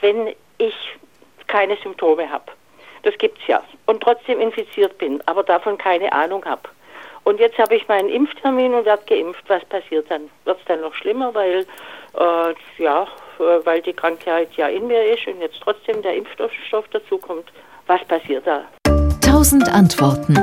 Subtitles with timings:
[0.00, 0.74] wenn ich
[1.46, 2.44] keine Symptome habe.
[3.02, 3.62] Das gibt's ja.
[3.86, 6.62] Und trotzdem infiziert bin, aber davon keine Ahnung habe.
[7.24, 9.44] Und jetzt habe ich meinen Impftermin und werde geimpft.
[9.48, 10.22] Was passiert dann?
[10.44, 11.66] Wird es dann noch schlimmer, weil
[12.18, 13.02] äh, ja,
[13.38, 17.44] äh, weil die Krankheit ja in mir ist und jetzt trotzdem der Impfstoff dazukommt?
[17.86, 18.64] Was passiert da?
[19.20, 20.34] Tausend Antworten.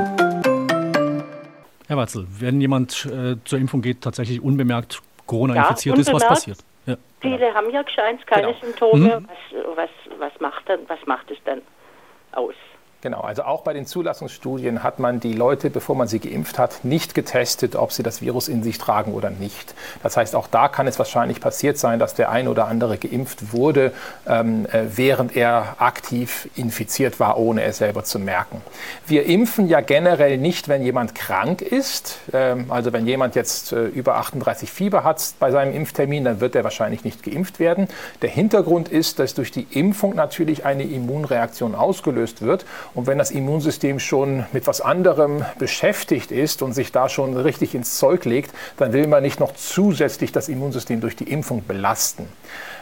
[1.88, 6.22] Herr Watzel, wenn jemand äh, zur Impfung geht, tatsächlich unbemerkt Corona ja, infiziert unbemerkt.
[6.22, 6.58] ist, was passiert?
[6.88, 6.96] Ja.
[7.20, 8.58] Viele haben ja gescheint keine genau.
[8.60, 9.20] Symptome.
[9.20, 9.28] Mhm.
[9.28, 11.62] Was, was, was, macht dann, was macht es dann?
[13.00, 16.84] Genau, also auch bei den Zulassungsstudien hat man die Leute, bevor man sie geimpft hat,
[16.84, 19.72] nicht getestet, ob sie das Virus in sich tragen oder nicht.
[20.02, 23.52] Das heißt, auch da kann es wahrscheinlich passiert sein, dass der ein oder andere geimpft
[23.52, 23.92] wurde,
[24.26, 28.62] ähm, äh, während er aktiv infiziert war, ohne es selber zu merken.
[29.06, 32.18] Wir impfen ja generell nicht, wenn jemand krank ist.
[32.32, 36.56] Ähm, also wenn jemand jetzt äh, über 38 Fieber hat bei seinem Impftermin, dann wird
[36.56, 37.86] er wahrscheinlich nicht geimpft werden.
[38.22, 43.30] Der Hintergrund ist, dass durch die Impfung natürlich eine Immunreaktion ausgelöst wird und wenn das
[43.30, 48.52] Immunsystem schon mit was anderem beschäftigt ist und sich da schon richtig ins Zeug legt,
[48.76, 52.28] dann will man nicht noch zusätzlich das Immunsystem durch die Impfung belasten.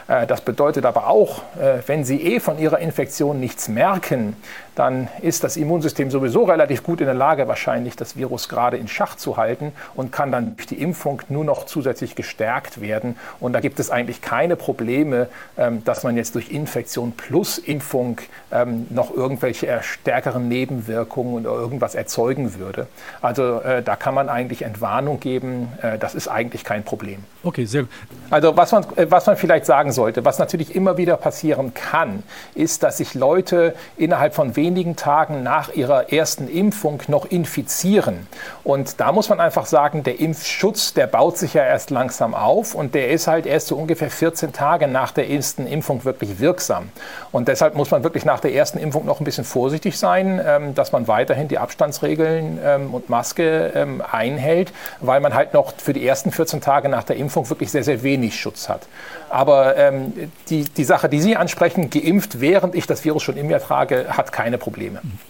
[0.07, 4.35] Äh, das bedeutet aber auch, äh, wenn Sie eh von Ihrer Infektion nichts merken,
[4.75, 8.87] dann ist das Immunsystem sowieso relativ gut in der Lage, wahrscheinlich das Virus gerade in
[8.87, 13.15] Schach zu halten und kann dann durch die Impfung nur noch zusätzlich gestärkt werden.
[13.39, 18.21] Und da gibt es eigentlich keine Probleme, ähm, dass man jetzt durch Infektion plus Impfung
[18.51, 19.65] ähm, noch irgendwelche
[20.01, 22.87] stärkeren Nebenwirkungen oder irgendwas erzeugen würde.
[23.21, 25.69] Also äh, da kann man eigentlich Entwarnung geben.
[25.99, 27.23] Das ist eigentlich kein Problem.
[27.43, 27.91] Okay, sehr gut.
[28.29, 32.23] Also was man, was man vielleicht sagen sollte, was natürlich immer wieder passieren kann,
[32.55, 38.27] ist, dass sich Leute innerhalb von wenigen Tagen nach ihrer ersten Impfung noch infizieren.
[38.63, 42.75] Und da muss man einfach sagen, der Impfschutz, der baut sich ja erst langsam auf
[42.75, 46.89] und der ist halt erst so ungefähr 14 Tage nach der ersten Impfung wirklich wirksam.
[47.31, 50.75] Und deshalb muss man wirklich nach der ersten Impfung noch ein bisschen vorsichtig sein, ähm,
[50.75, 55.93] dass man weiterhin die Abstandsregeln ähm, und Maske ähm, einhält, weil man halt noch für
[55.93, 58.87] die ersten 14 Tage nach der Impfung wirklich sehr, sehr wenig Schutz hat.
[59.29, 63.47] Aber ähm, die, die Sache, die Sie ansprechen, geimpft, während ich das Virus schon in
[63.47, 65.01] mir trage, hat keine Probleme.